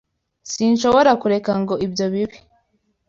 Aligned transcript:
Sinshobora 0.51 1.11
kureka 1.21 1.51
ngo 1.61 1.73
ibyo 1.85 2.05
bibe. 2.13 2.37